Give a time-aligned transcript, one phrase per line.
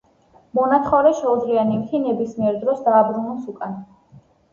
[0.59, 3.77] მონათხოვრეს შეუძლია ნივთი ნებისმიერ დროს დააბრუნოს უკან.